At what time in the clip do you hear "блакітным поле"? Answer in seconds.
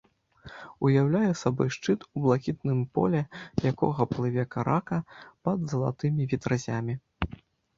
2.23-3.21